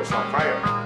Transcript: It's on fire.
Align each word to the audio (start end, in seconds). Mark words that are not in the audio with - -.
It's 0.00 0.12
on 0.12 0.32
fire. 0.32 0.79